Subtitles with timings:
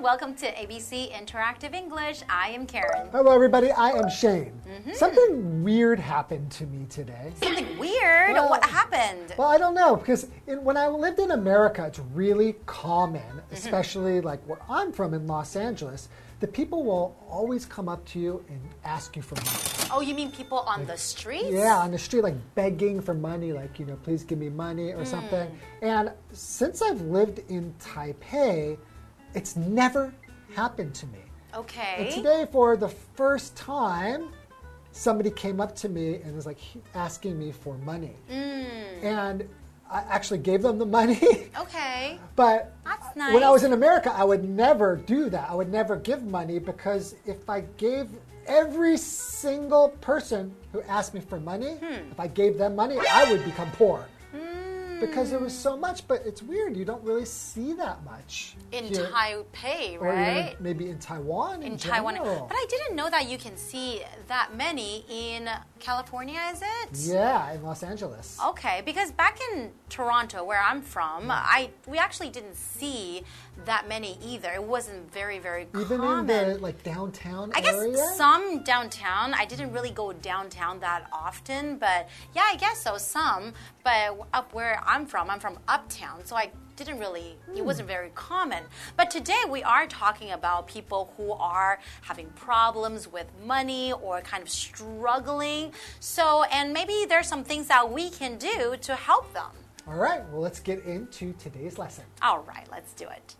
[0.00, 2.22] welcome to ABC Interactive English.
[2.26, 3.10] I am Karen.
[3.12, 3.70] Hello, everybody.
[3.70, 4.58] I am Shane.
[4.66, 4.92] Mm-hmm.
[4.92, 7.32] Something weird happened to me today.
[7.42, 8.32] Something weird?
[8.32, 9.34] Well- what happened?
[9.36, 13.54] Well, I don't know because in, when I lived in America, it's really common, mm-hmm.
[13.54, 16.08] especially like where I'm from in Los Angeles,
[16.40, 19.90] that people will always come up to you and ask you for money.
[19.92, 21.44] oh, you mean people on the street?
[21.50, 24.92] Yeah, on the street, like begging for money, like, you know, please give me money
[24.92, 25.04] or hmm.
[25.04, 25.58] something.
[25.82, 28.78] And since I've lived in Taipei,
[29.34, 30.12] it's never
[30.54, 31.18] happened to me.
[31.52, 32.10] And Okay.
[32.14, 34.28] today, for the first time,
[34.92, 36.58] somebody came up to me and was like
[36.94, 38.14] asking me for money.
[38.30, 39.02] Mm.
[39.02, 39.48] And
[39.90, 41.18] I actually gave them the money.
[41.60, 42.18] Okay.
[42.36, 45.50] but That's when I was in America, I would never do that.
[45.50, 48.08] I would never give money because if I gave
[48.46, 52.10] every single person who asked me for money, Hmm.
[52.10, 54.06] if I gave them money, I would become poor.
[55.00, 55.62] Because it was hmm.
[55.62, 56.76] so much, but it's weird.
[56.76, 59.06] You don't really see that much In here.
[59.06, 60.60] Taipei, right?
[60.60, 61.62] maybe in Taiwan.
[61.62, 62.14] In, in Taiwan.
[62.16, 62.46] general.
[62.48, 65.48] But I didn't know that you can see that many in
[65.80, 67.12] California, is it?
[67.12, 68.38] Yeah, in Los Angeles.
[68.48, 71.30] Okay, because back in Toronto, where I'm from, mm.
[71.30, 73.22] I we actually didn't see
[73.64, 74.50] that many either.
[74.52, 76.30] It wasn't very, very Even common.
[76.30, 79.34] in the like downtown I guess some downtown.
[79.34, 82.96] I didn't really go downtown that often, but yeah, I guess so.
[82.96, 86.50] Some, but up where I'm from, I'm from uptown, so I
[86.84, 87.36] didn't really.
[87.54, 87.64] It hmm.
[87.64, 88.64] wasn't very common.
[88.96, 94.42] But today we are talking about people who are having problems with money or kind
[94.42, 95.72] of struggling.
[96.00, 99.50] So, and maybe there's some things that we can do to help them.
[99.86, 102.04] All right, well, let's get into today's lesson.
[102.22, 103.36] All right, let's do it.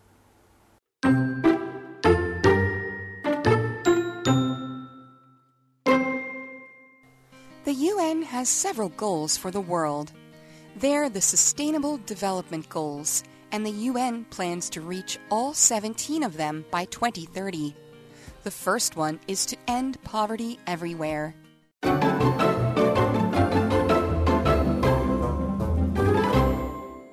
[7.65, 10.13] The UN has several goals for the world.
[10.77, 13.23] They're the Sustainable Development Goals,
[13.53, 17.75] and the UN plans to reach all 17 of them by 2030.
[18.43, 21.35] The first one is to end poverty everywhere.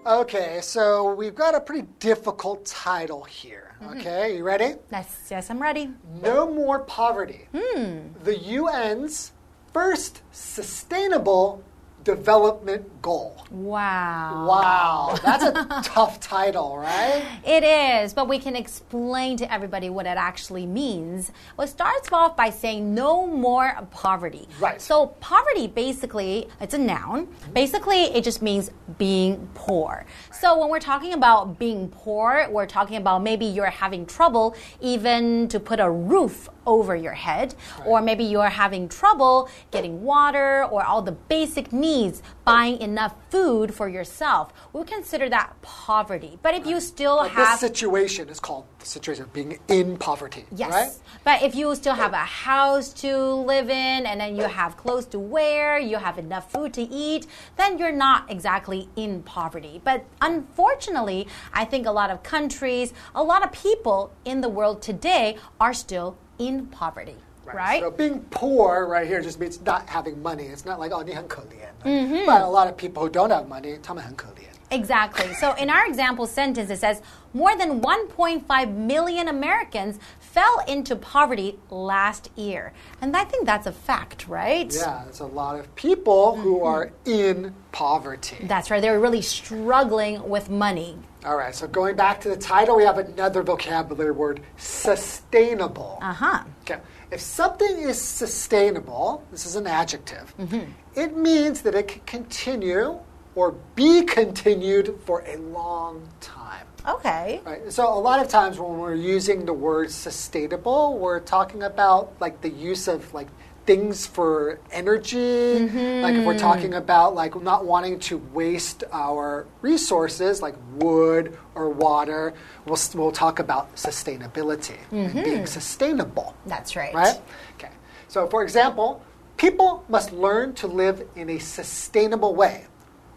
[0.07, 3.75] Okay, so we've got a pretty difficult title here.
[3.81, 3.99] Mm-hmm.
[3.99, 4.75] Okay, you ready?
[4.89, 5.89] Yes, yes, I'm ready.
[6.21, 7.49] No more poverty.
[7.53, 8.13] Hmm.
[8.23, 9.33] The UN's
[9.73, 11.61] first sustainable
[12.07, 13.45] development goal.
[13.51, 14.45] Wow.
[14.47, 17.21] Wow, that's a tough title, right?
[17.45, 21.33] It is, but we can explain to everybody what it actually means.
[21.57, 24.47] Well, it starts off by saying no more poverty.
[24.57, 24.81] Right.
[24.81, 27.27] So poverty basically, it's a noun.
[27.53, 30.05] Basically, it just means being poor.
[30.31, 35.49] So when we're talking about being poor, we're talking about maybe you're having trouble even
[35.49, 37.55] to put a roof over your head,
[37.85, 43.73] or maybe you're having trouble getting water or all the basic needs, buying enough food
[43.73, 44.53] for yourself.
[44.73, 46.37] We consider that poverty.
[46.43, 49.97] But if you still But have this situation is called the situation of being in
[49.97, 50.69] poverty, Yes.
[50.71, 50.91] right?
[51.23, 55.05] But if you still have a house to live in and then you have clothes
[55.07, 57.25] to wear, you have enough food to eat,
[57.55, 59.81] then you're not exactly in poverty.
[59.83, 64.81] But unfortunately, I think a lot of countries, a lot of people in the world
[64.81, 67.16] today are still in poverty.
[67.44, 67.82] Right?
[67.82, 70.44] So being poor right here just means not having money.
[70.44, 71.68] It's not like, oh, 你很可怜.
[71.84, 72.24] Mm-hmm.
[72.24, 74.52] But a lot of people who don't have money, 他们很可怜.
[74.70, 75.34] Exactly.
[75.34, 77.02] So in our example sentence, it says
[77.34, 79.98] more than 1.5 million Americans
[80.37, 82.71] fell into poverty last year.
[83.01, 84.71] And I think that's a fact, right?
[84.71, 86.65] Yeah, there's a lot of people who Mm-hmm.
[86.73, 88.37] are in poverty.
[88.43, 88.79] That's right.
[88.81, 90.97] They're really struggling with money.
[91.25, 95.97] All right, so going back to the title, we have another vocabulary word sustainable.
[96.01, 96.43] Uh huh.
[96.61, 96.79] Okay.
[97.09, 100.69] If something is sustainable, this is an adjective, Mm-hmm.
[100.95, 102.99] it means that it can continue
[103.33, 106.65] or be continued for a long time.
[106.87, 107.41] Okay.
[107.45, 107.71] Right.
[107.71, 112.41] So a lot of times when we're using the word sustainable, we're talking about like
[112.41, 113.27] the use of like
[113.65, 115.17] things for energy.
[115.17, 116.01] Mm-hmm.
[116.01, 121.69] Like if we're talking about like not wanting to waste our resources like wood or
[121.69, 122.33] water,
[122.65, 125.23] we'll, we'll talk about sustainability and mm-hmm.
[125.23, 126.35] being sustainable.
[126.45, 126.93] That's right.
[126.93, 127.19] Right?
[127.55, 127.73] Okay.
[128.07, 129.03] So for example,
[129.35, 132.67] people must learn to live in a sustainable way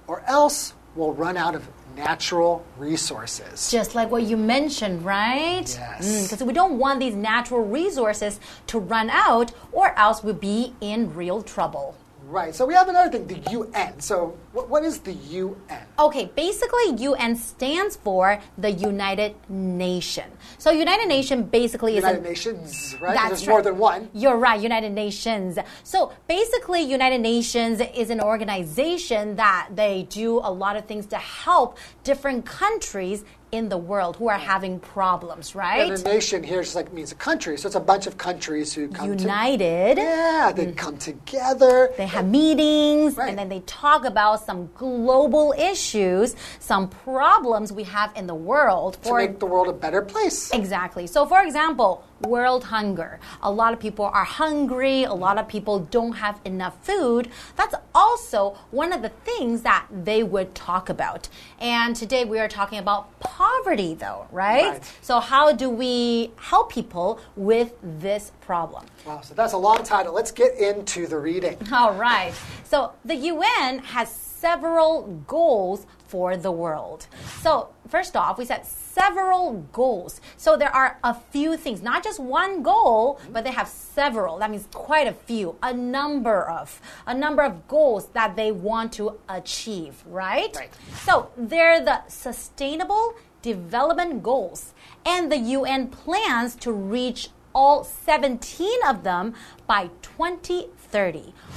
[0.08, 1.68] or else we'll run out of
[2.04, 3.70] natural resources.
[3.70, 5.68] Just like what you mentioned, right?
[5.68, 6.08] Yes.
[6.08, 10.74] Mm, because we don't want these natural resources to run out, or else we'll be
[10.80, 11.96] in real trouble.
[12.30, 12.54] Right.
[12.54, 13.98] So we have another thing, the UN.
[13.98, 15.82] So what, what is the UN?
[15.98, 20.30] Okay, basically, UN stands for the United Nation.
[20.56, 23.14] So, United Nation basically is United Nations, right?
[23.14, 23.52] That's There's right.
[23.54, 24.10] more than one.
[24.14, 25.58] You're right, United Nations.
[25.82, 31.16] So basically, United Nations is an organization that they do a lot of things to
[31.16, 35.90] help different countries in the world who are having problems, right?
[35.90, 38.72] And a nation here just like means a country, so it's a bunch of countries
[38.72, 39.98] who come to United.
[39.98, 40.76] yeah, they mm.
[40.76, 41.92] come together.
[41.96, 43.28] They have meetings Right.
[43.28, 48.98] and then they talk about some global issues, some problems we have in the world.
[49.02, 50.50] to make the world a better place.
[50.52, 51.06] Exactly.
[51.06, 53.18] So, for example, world hunger.
[53.42, 57.28] A lot of people are hungry, a lot of people don't have enough food.
[57.56, 61.28] That's also one of the things that they would talk about.
[61.58, 64.72] And today we are talking about poverty, though, right?
[64.72, 64.94] Right.
[65.02, 68.86] So, how do we help people with this problem?
[69.06, 70.14] Wow, so that's a long title.
[70.14, 71.56] Let's get into the reading.
[71.72, 72.32] All right.
[72.64, 77.06] So the UN has several goals for the world.
[77.40, 80.20] So, first off, we set several goals.
[80.36, 84.38] So there are a few things, not just one goal, but they have several.
[84.38, 88.92] That means quite a few, a number of, a number of goals that they want
[88.94, 90.54] to achieve, right?
[90.56, 90.70] Right.
[91.04, 99.02] So, they're the sustainable development goals and the UN plans to reach all 17 of
[99.02, 99.34] them
[99.66, 100.79] by 2030.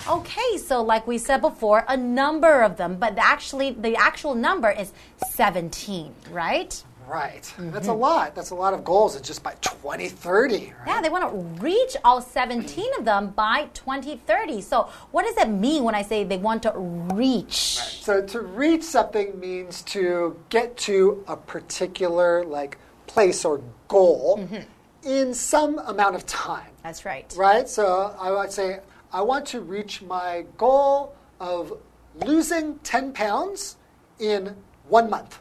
[0.07, 4.69] Okay, so like we said before, a number of them, but actually the actual number
[4.69, 4.91] is
[5.31, 6.83] 17, right?
[7.07, 7.43] Right.
[7.43, 7.71] Mm-hmm.
[7.71, 8.33] That's a lot.
[8.33, 9.17] That's a lot of goals.
[9.17, 10.73] It's just by 2030, right?
[10.87, 14.61] Yeah, they want to reach all 17 of them by 2030.
[14.61, 17.77] So, what does it mean when I say they want to reach?
[18.01, 22.77] So to reach something means to get to a particular like
[23.07, 24.61] place or goal Mm-hmm.
[25.07, 26.69] in some amount of time.
[26.83, 27.31] That's right.
[27.37, 27.67] Right?
[27.67, 28.79] So I would say
[29.13, 31.77] I want to reach my goal of
[32.25, 33.77] losing 10 pounds
[34.19, 34.55] in
[34.89, 35.39] 1 month.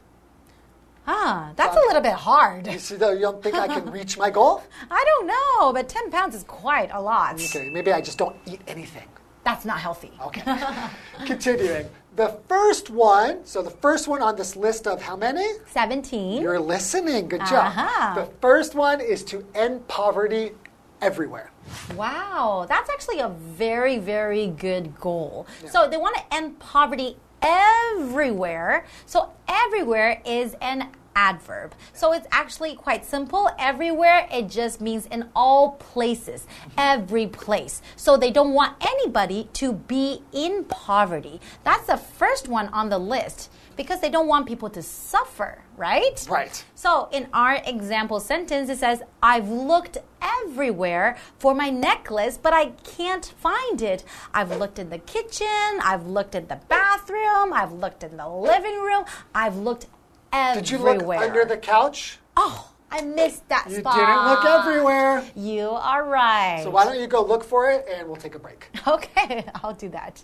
[1.07, 2.67] Ah, that's a little bit hard.
[2.67, 4.63] You see though, you don't think I can reach my goal?
[4.91, 7.35] I don't know, but 10 pounds is quite a lot.
[7.35, 9.09] Okay, maybe I just don't eat anything.
[9.43, 10.13] That's not healthy.
[10.25, 10.43] Okay.
[11.27, 11.89] Continuing.
[12.15, 15.47] The first one, so the first one on this list of how many?
[15.67, 16.43] 17.
[16.43, 17.27] You're listening.
[17.27, 17.67] Good job.
[17.67, 18.15] Uh-huh.
[18.21, 20.53] The first one is to end poverty
[21.03, 21.51] everywhere.
[21.97, 25.47] Wow, that's actually a very, very good goal.
[25.69, 28.87] So they want to end poverty everywhere.
[29.05, 31.75] So everywhere is an adverb.
[31.93, 33.51] So it's actually quite simple.
[33.59, 36.47] Everywhere, it just means in all places,
[36.79, 37.83] every place.
[37.97, 41.41] So they don't want anybody to be in poverty.
[41.65, 46.25] That's the first one on the list because they don't want people to suffer, right?
[46.29, 46.65] Right.
[46.75, 52.67] So, in our example sentence, it says, I've looked everywhere for my necklace, but I
[52.97, 54.05] can't find it.
[54.35, 55.47] I've looked in the kitchen,
[55.83, 59.05] I've looked in the bathroom, I've looked in the living room,
[59.35, 59.87] I've looked
[60.33, 60.63] everywhere.
[60.63, 62.19] Did you look under the couch?
[62.37, 63.95] Oh, I missed that You spot.
[63.95, 65.25] didn't look everywhere.
[65.35, 66.61] You are right.
[66.63, 68.69] So why don't you go look for it and we'll take a break.
[68.87, 70.23] Okay, I'll do that.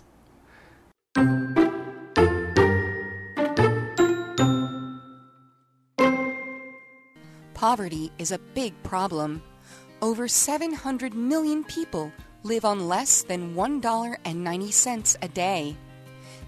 [7.59, 9.43] Poverty is a big problem.
[10.01, 12.09] Over 700 million people
[12.43, 15.75] live on less than $1.90 a day.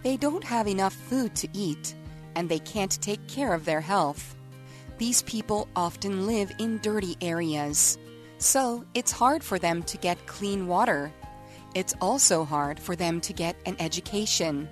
[0.03, 1.95] They don't have enough food to eat,
[2.35, 4.37] and they can't take care of their health.
[4.99, 7.97] These people often live in dirty areas,
[8.37, 11.11] so it's hard for them to get clean water.
[11.75, 14.69] It's also hard for them to get an education.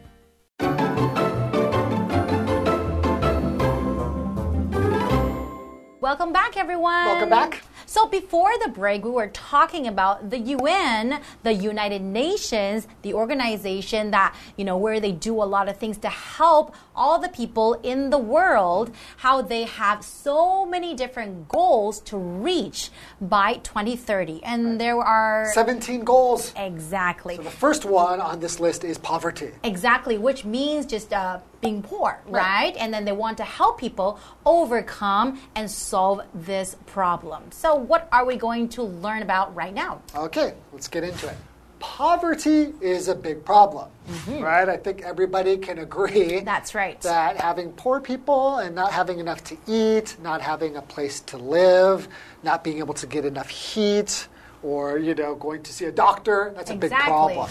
[6.10, 7.06] Welcome back, everyone.
[7.06, 7.62] Welcome back.
[7.86, 14.10] So, before the break, we were talking about the UN, the United Nations, the organization
[14.10, 17.76] that, you know, where they do a lot of things to help all the people
[17.84, 22.90] in the world, how they have so many different goals to reach
[23.22, 24.44] by 2030.
[24.44, 25.52] And there are.
[25.54, 26.54] 17 goals.
[26.56, 27.36] Exactly.
[27.36, 29.52] So, the first one on this list is poverty.
[29.64, 32.76] Exactly, which means just uh, being poor, right.
[32.78, 37.52] And then they want to help people overcome and solve this problem.
[37.52, 40.02] So, what are we going to learn about right now?
[40.16, 41.38] Okay, let's get into it.
[41.80, 44.44] Poverty is a big problem, mm-hmm.
[44.44, 44.68] right?
[44.68, 46.42] I think everybody can agree.
[46.42, 47.00] That's right.
[47.02, 51.38] that having poor people and not having enough to eat, not having a place to
[51.38, 52.10] live,
[52.44, 54.28] not being able to get enough heat,
[54.62, 57.08] or you know, going to see a doctor, that's a big Exactly.
[57.10, 57.50] problem.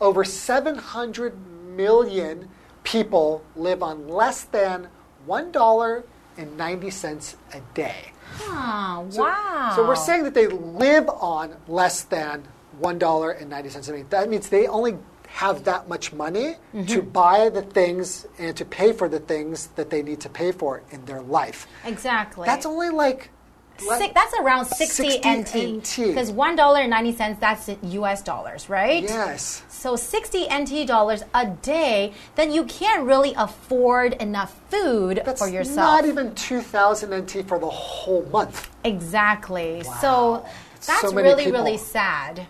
[0.00, 1.34] Over 700
[1.76, 2.48] million
[2.92, 4.88] people live on less than
[5.28, 8.12] $1.90 a day.
[8.42, 9.72] Oh, So- wow.
[9.76, 12.44] So we're saying that they live on less than
[12.78, 14.04] one dollar and ninety cents a day.
[14.10, 14.96] That means they only
[15.28, 16.84] have that much money Mm-hmm.
[16.86, 20.52] to buy the things and to pay for the things that they need to pay
[20.52, 21.66] for in their life.
[21.84, 22.46] Exactly.
[22.46, 23.30] That's only like
[23.78, 26.08] Six, that's around 60, 60 NT.
[26.08, 29.02] Because $1.90, that's US dollars, right?
[29.02, 29.62] Yes.
[29.68, 35.48] So 60 NT dollars a day, then you can't really afford enough food That's for
[35.48, 35.76] yourself.
[35.76, 38.68] not even 2,000 NT for the whole month.
[38.84, 39.82] Exactly.
[40.00, 40.44] So
[40.86, 41.60] that's So really, people.
[41.60, 42.46] really sad.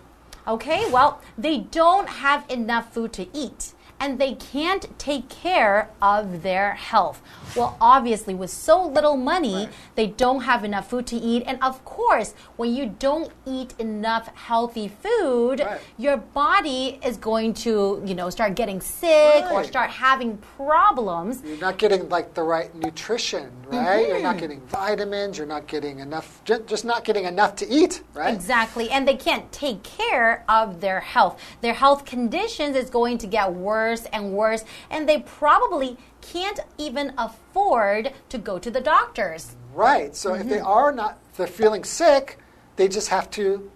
[0.47, 6.41] Okay, well, they don't have enough food to eat and they can't take care of
[6.43, 7.21] their health.
[7.55, 9.69] Well, obviously, with so little money, Right.
[9.95, 11.43] they don't have enough food to eat.
[11.45, 15.79] And of course, when you don't eat enough healthy food, Right.
[15.97, 21.41] your body is going to, you know, start getting sick or start having problems.
[21.43, 24.07] You're not getting like the right nutrition, right?
[24.07, 24.23] You're Mm-hmm.
[24.23, 25.37] not getting vitamins.
[25.37, 26.41] You're not getting enough.
[26.45, 28.33] Just not getting enough to eat, right?
[28.33, 31.39] Exactly, and they can't take care of their health.
[31.61, 37.13] Their health conditions is going to get worse and worse, and they probably can't even
[37.17, 39.55] afford to go to the doctors.
[39.73, 40.15] Right.
[40.15, 40.49] So if Mm-hmm.
[40.49, 42.37] they are not, if they're feeling sick,
[42.75, 43.69] they just have to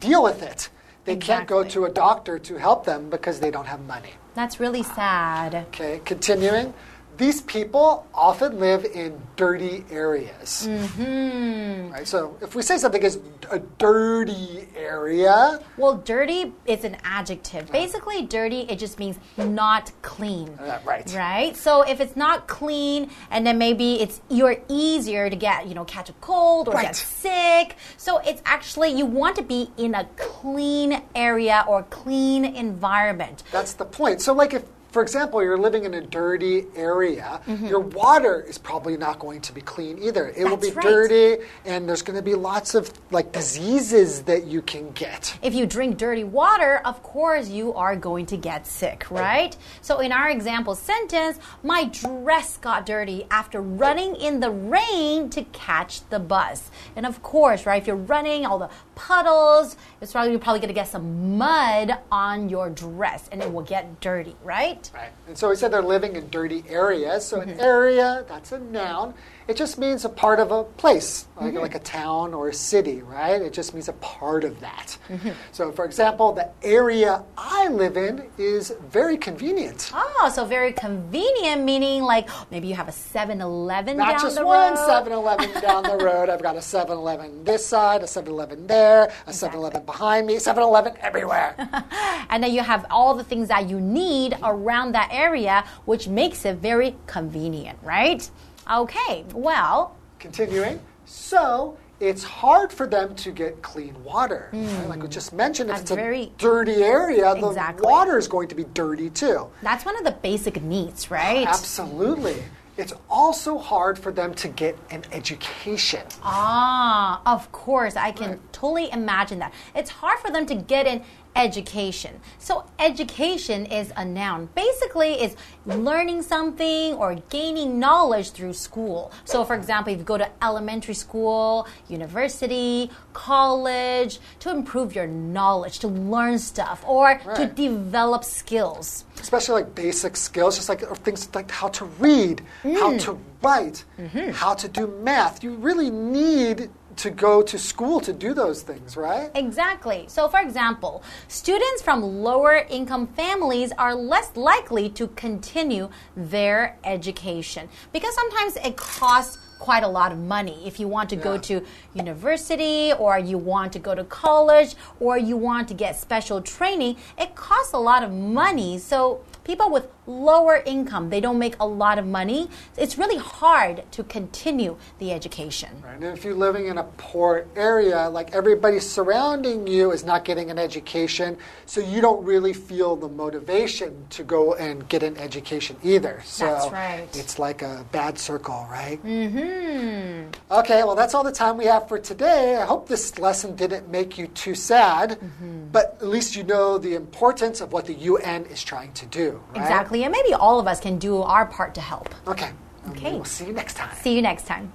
[0.00, 0.68] deal with it.
[1.04, 4.10] They can't go to a doctor to help them because they don't have money.
[4.34, 5.54] That's really sad.
[5.68, 6.74] Okay, continuing.
[7.16, 10.66] These people often live in dirty areas.
[10.66, 11.90] Hmm.
[11.90, 13.18] Right, so if we say something is
[13.50, 17.70] a dirty area, Well, dirty is an adjective.
[17.72, 20.48] Basically, dirty it just means not clean.
[20.60, 21.10] Uh, right.
[21.14, 21.56] Right?
[21.56, 25.84] So if it's not clean and then maybe it's you're easier to get, you know,
[25.84, 26.82] catch a cold or Right.
[26.86, 27.76] get sick.
[27.96, 33.42] So it's actually you want to be in a clean area or clean environment.
[33.52, 34.20] that's the point.
[34.20, 38.96] So, like if, for example, you're living in a dirty area, your water is probably
[38.96, 40.28] not going to be clean either.
[40.36, 40.78] It will be Mm-hmm.
[40.78, 40.84] Right.
[41.08, 45.38] dirty, and there's going to be lots of like diseases that you can get.
[45.42, 49.56] If you drink dirty water, of course you are going to get sick, right?
[49.82, 55.44] So in our example sentence, my dress got dirty after running in the rain to
[55.44, 56.70] catch the bus.
[56.96, 60.68] And of course, right, if you're running, all the puddles, it's probably you're probably going
[60.68, 64.90] to get some mud on your dress and it will get dirty, right?
[64.92, 65.10] Right.
[65.28, 67.24] And so we said they're living in dirty areas.
[67.24, 67.50] So Mm-hmm.
[67.50, 69.14] an area, that's a noun.
[69.48, 71.58] It just means a part of a place, like, Mm-hmm.
[71.62, 73.40] like a town or a city, right?
[73.40, 74.98] It just means a part of that.
[75.08, 75.30] Mm-hmm.
[75.52, 79.92] So, for example, the area I live in is very convenient.
[79.94, 84.74] Oh, so very convenient, meaning like maybe you have a 7 Eleven Not just one
[84.74, 84.86] road.
[84.86, 86.28] 7 Eleven down the road.
[86.28, 90.26] I've got a 7 Eleven this side, a 7 Eleven there, a 7 Eleven behind
[90.26, 91.54] me, 7 Eleven everywhere.
[92.30, 96.44] and then you have all the things that you need around that area, which makes
[96.44, 98.28] it very convenient, right?
[98.70, 100.80] Okay, well, Continuing.
[101.04, 104.48] So, it's hard for them to get clean water.
[104.52, 104.88] right?
[104.88, 106.00] Like we just mentioned, if it's a Hmm.
[106.00, 107.86] very- dirty area, the Exactly.
[107.86, 109.46] water is going to be dirty too.
[109.62, 111.46] that's one of the basic needs, right?
[111.46, 112.42] Absolutely.
[112.76, 116.02] It's also hard for them to get an education.
[116.22, 119.52] Ah, of course, I can totally imagine that.
[119.74, 121.02] It's hard for them to get an
[121.36, 122.18] education.
[122.38, 124.48] So, education is a noun.
[124.54, 129.12] Basically, it's learning something or gaining knowledge through school.
[129.24, 135.78] So, for example, if you go to elementary school, university, college, to improve your knowledge,
[135.80, 139.04] to learn stuff, or to develop skills.
[139.20, 142.78] especially like basic skills, just like things like how to read, Mm.
[142.78, 144.30] how to write, Mm-hmm.
[144.30, 145.42] how to do math.
[145.44, 149.30] You really need to go to school to do those things, right?
[149.34, 150.06] Exactly.
[150.08, 157.68] So, for example, students from lower income families are less likely to continue their education
[157.92, 161.64] because sometimes it costs quite a lot of money if you want to go to
[161.94, 166.94] university or you want to go to college or you want to get special training
[167.18, 171.66] it costs a lot of money so people with lower income they don't make a
[171.66, 175.94] lot of money it's really hard to continue the education Right.
[175.94, 180.50] And if you're living in a poor area, like everybody surrounding you is not getting
[180.50, 185.76] an education, so you don't really feel the motivation to go and get an education
[185.82, 186.20] either.
[186.24, 187.08] So That's right.
[187.16, 188.98] it's like a bad circle, right?
[189.04, 190.30] Mm-hmm.
[190.50, 192.56] Okay, well, that's all the time we have for today.
[192.56, 195.68] I hope this lesson didn't make you too sad, Mm-hmm.
[195.72, 199.40] but at least you know the importance of what the UN is trying to do.
[199.50, 199.62] Right?
[199.62, 202.50] exactly and maybe all of us can do our part to help Okay.
[202.90, 203.12] Okay.
[203.12, 203.96] We'll see you next time.
[203.96, 204.72] See you next time.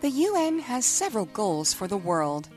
[0.00, 2.48] The UN has several goals for the world.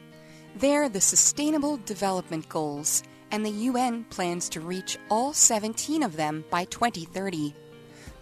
[0.55, 6.45] They're the Sustainable Development Goals, and the UN plans to reach all 17 of them
[6.49, 7.53] by 2030.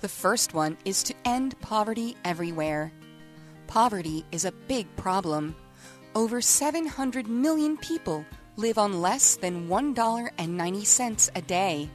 [0.01, 2.91] The first one is to end poverty everywhere.
[3.67, 5.55] Poverty is a big problem.
[6.15, 8.25] Over 700 million people
[8.56, 11.88] live on less than $1.90 a day.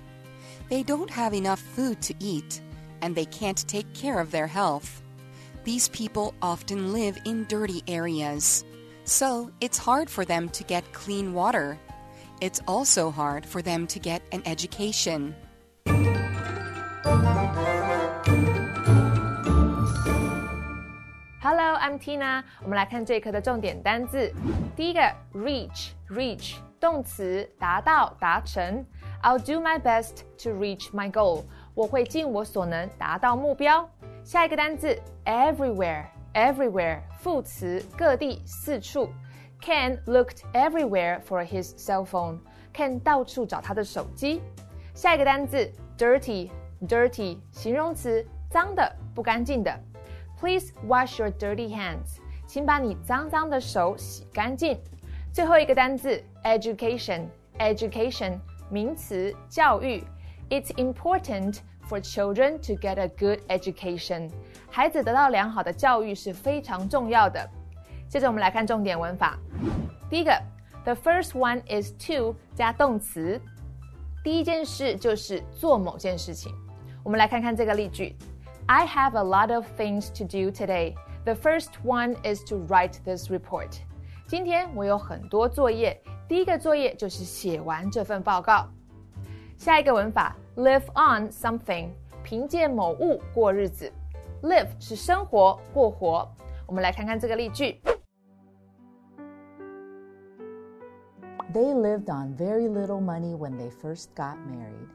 [0.70, 2.62] They don't have enough food to eat,
[3.02, 5.02] and they can't take care of their health.
[5.64, 8.64] These people often live in dirty areas,
[9.06, 11.78] so it's hard for them to get clean water.
[12.42, 15.36] It's also hard for them to get an education.
[21.44, 22.44] Hello, I'm Tina。
[22.62, 24.34] 我们来看这一课的重点单字。
[24.76, 25.14] 第一个
[26.11, 28.85] Reach 动词，达到、达成。
[29.23, 31.45] I'll do my best to reach my goal。
[31.75, 33.89] 我会尽我所能达到目标。
[34.25, 39.11] 下一个单字，everywhere，everywhere，副词，各地、四处。
[39.61, 42.39] Ken looked everywhere for his cell phone。
[42.73, 44.41] Ken 到处找他的手机。
[44.95, 49.79] 下一个单字，dirty，dirty，形容词，脏的、不干净的。
[50.41, 52.19] Please wash your dirty hands。
[52.47, 54.81] 请把你脏脏的手洗干净。
[55.38, 60.04] 最后一个单词，education，education，名词，教育。
[60.50, 61.60] It's important
[61.90, 64.30] for children to get a good education。
[64.70, 67.50] 孩子得到良好的教育是非常重要的。
[68.08, 69.40] 接着我们来看重点文法。
[70.10, 70.40] 第一个，
[70.84, 73.42] the first one is to 加动词。
[74.24, 76.54] 第一件事就是做某件事情。
[77.04, 78.16] 我们来看看这个例句。
[78.68, 80.94] I have a lot of things to do today.
[81.26, 83.80] The first one is to write this report.
[84.29, 88.69] 今天我有很多作业，第一个作业就是写完这份报告。
[89.57, 91.89] 下一个文法，live on something，
[92.23, 93.91] 凭借某物过日子。
[94.43, 96.31] live 是生活、过活。
[96.67, 97.81] 我们来看看这个例句。
[101.55, 104.91] They lived on very little money when they first got married.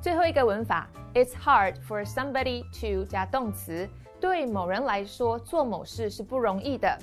[0.00, 3.88] 最后一个文法，It's hard for somebody to 加动词，
[4.20, 6.98] 对某人来说做某事是不容易的。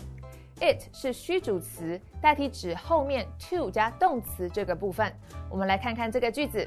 [0.61, 5.11] It 是虚主词，代替指后面 to 加动词这个部分。
[5.49, 6.65] 我们来看看这个句子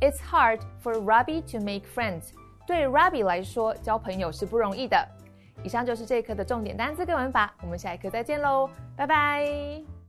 [0.00, 2.32] ：It's hard for Robbie to make friends。
[2.66, 5.06] 对 Robbie 来说，交朋友是不容易的。
[5.62, 9.99] 以上就是这一课的重点单词跟文法，我们下一课再见喽，拜拜。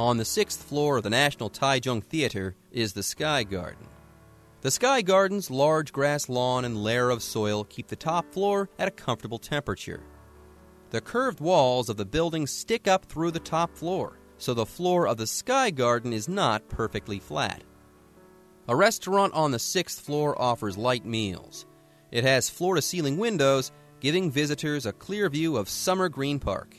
[0.00, 3.86] On the sixth floor of the National Taichung Theater is the Sky Garden.
[4.62, 8.88] The Sky Garden's large grass lawn and layer of soil keep the top floor at
[8.88, 10.02] a comfortable temperature.
[10.88, 15.06] The curved walls of the building stick up through the top floor, so the floor
[15.06, 17.62] of the Sky Garden is not perfectly flat.
[18.68, 21.66] A restaurant on the sixth floor offers light meals.
[22.10, 26.74] It has floor to ceiling windows, giving visitors a clear view of Summer Green Park.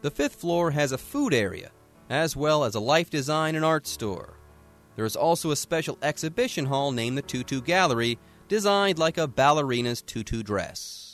[0.00, 1.70] The fifth floor has a food area
[2.12, 4.34] as well as a life design and art store.
[4.96, 10.02] There is also a special exhibition hall named the Tutu Gallery, designed like a ballerina's
[10.02, 11.11] tutu dress.